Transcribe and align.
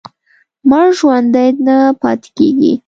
مړ 0.69 0.87
ژوندی 0.97 1.49
نه 1.65 1.77
پاتې 2.01 2.29
کېږي. 2.37 2.73